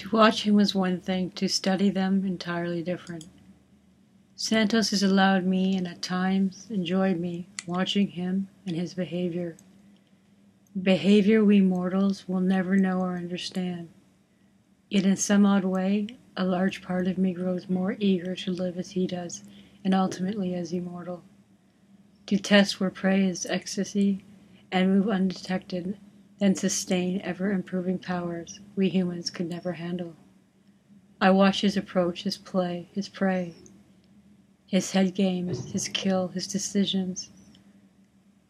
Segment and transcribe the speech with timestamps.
[0.00, 3.26] To watch him was one thing, to study them entirely different.
[4.34, 9.58] Santos has allowed me and at times enjoyed me watching him and his behavior.
[10.82, 13.90] Behavior we mortals will never know or understand.
[14.88, 18.78] Yet in some odd way, a large part of me grows more eager to live
[18.78, 19.44] as he does
[19.84, 21.22] and ultimately as immortal.
[22.28, 24.24] To test where prey is ecstasy
[24.72, 25.98] and move undetected
[26.40, 30.16] then sustain ever improving powers we humans could never handle.
[31.20, 33.54] I watch his approach, his play, his prey,
[34.66, 37.30] his head games, his kill, his decisions,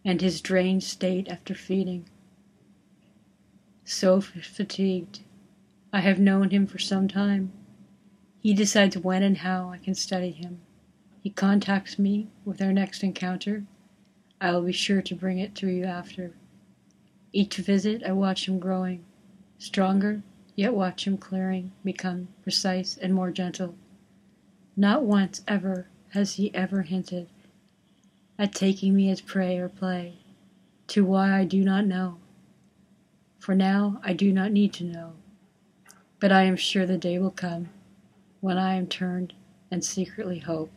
[0.04, 2.08] and his drained state after feeding.
[3.84, 5.20] So fatigued,
[5.92, 7.52] I have known him for some time.
[8.38, 10.60] He decides when and how I can study him.
[11.22, 13.64] He contacts me with our next encounter.
[14.40, 16.34] I will be sure to bring it to you after.
[17.32, 19.04] Each visit I watch him growing,
[19.58, 20.22] stronger,
[20.56, 23.76] yet watch him clearing, become precise and more gentle.
[24.76, 27.28] Not once ever has he ever hinted
[28.38, 30.14] at taking me as prey or play,
[30.88, 32.18] to why I do not know.
[33.38, 35.12] For now I do not need to know,
[36.18, 37.68] but I am sure the day will come
[38.40, 39.34] when I am turned
[39.70, 40.72] and secretly hope.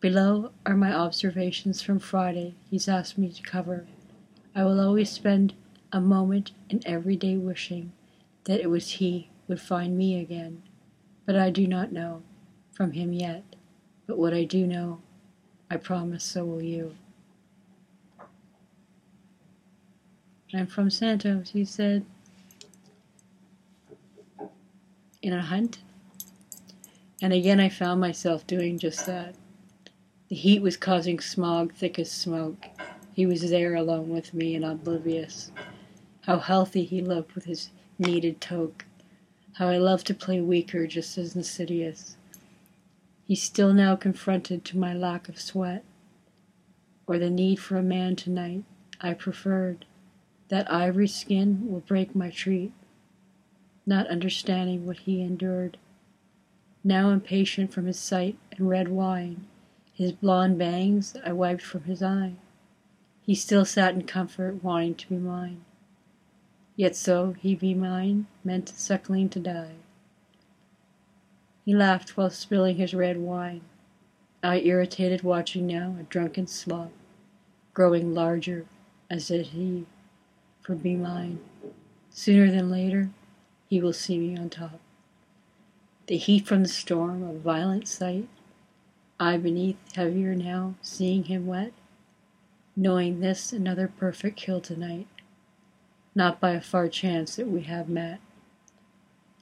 [0.00, 3.86] Below are my observations from Friday he's asked me to cover.
[4.58, 5.54] I will always spend
[5.92, 7.92] a moment in every day wishing
[8.42, 10.64] that it was he would find me again,
[11.24, 12.24] but I do not know
[12.72, 13.44] from him yet.
[14.08, 15.00] But what I do know,
[15.70, 16.96] I promise so will you.
[20.52, 22.04] I'm from Santos, he said.
[25.22, 25.78] In a hunt?
[27.22, 29.36] And again I found myself doing just that.
[30.26, 32.66] The heat was causing smog thick as smoke.
[33.18, 35.50] He was there alone with me and oblivious.
[36.20, 38.84] How healthy he looked with his kneaded toque.
[39.54, 42.16] How I loved to play weaker just as insidious.
[43.24, 45.82] He still now confronted to my lack of sweat,
[47.08, 48.62] or the need for a man tonight.
[49.00, 49.84] I preferred
[50.46, 52.70] that ivory skin will break my treat,
[53.84, 55.76] not understanding what he endured.
[56.84, 59.48] Now impatient from his sight and red wine,
[59.92, 62.34] his blond bangs I wiped from his eye.
[63.28, 65.62] He still sat in comfort, wanting to be mine.
[66.76, 69.74] Yet so he be mine, meant suckling to die.
[71.66, 73.60] He laughed while spilling his red wine.
[74.42, 76.90] I irritated watching now a drunken slob,
[77.74, 78.64] growing larger
[79.10, 79.84] as did he,
[80.62, 81.38] for be mine.
[82.08, 83.10] Sooner than later,
[83.68, 84.80] he will see me on top.
[86.06, 88.26] The heat from the storm, a violent sight,
[89.20, 91.74] I beneath heavier now, seeing him wet,
[92.78, 95.08] knowing this another perfect kill tonight,
[96.14, 98.20] not by a far chance that we have met.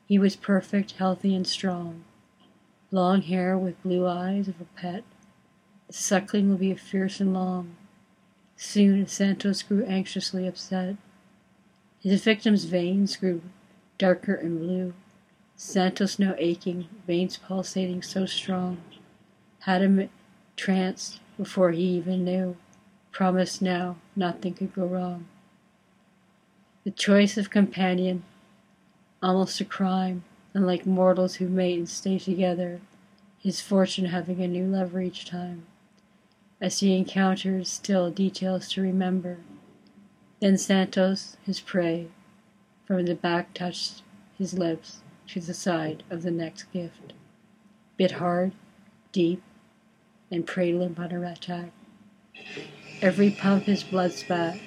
[0.06, 2.04] He was perfect, healthy, and strong,
[2.90, 5.04] long hair with blue eyes of a pet.
[5.86, 7.76] The suckling will be fierce and long.
[8.56, 10.96] Soon Santos grew anxiously upset.
[12.00, 13.42] His victim's veins grew
[13.98, 14.94] darker and blue.
[15.56, 18.78] Santos now aching, veins pulsating so strong,
[19.60, 20.08] had him
[20.56, 22.56] tranced before he even knew.
[23.16, 25.26] Promise now, nothing could go wrong.
[26.84, 28.24] The choice of companion,
[29.22, 30.22] almost a crime,
[30.52, 32.78] unlike mortals who mate and stay together,
[33.38, 35.64] his fortune having a new lover each time.
[36.60, 39.38] As he encounters still details to remember.
[40.40, 42.08] Then Santos, his prey,
[42.84, 44.02] from the back touched
[44.36, 47.14] his lips to the side of the next gift.
[47.96, 48.52] Bit hard,
[49.12, 49.42] deep,
[50.30, 51.70] and preyed limp on her attack.
[53.02, 54.58] Every pump his blood spat,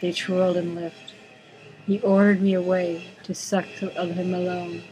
[0.00, 1.12] they twirled and lift.
[1.86, 4.82] He ordered me away to suck of him alone.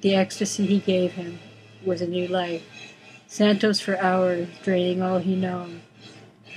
[0.00, 1.40] The ecstasy he gave him
[1.84, 2.62] was a new life.
[3.26, 5.82] Santos for hours, draining all he known.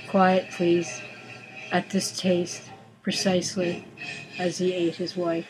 [0.08, 1.00] Quiet, please,
[1.72, 2.62] at this taste,
[3.02, 3.84] precisely
[4.38, 5.48] as he ate his wife.